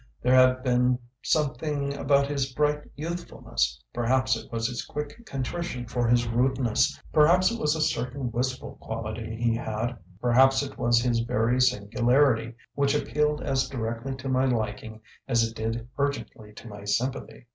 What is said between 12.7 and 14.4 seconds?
which appealed as directly to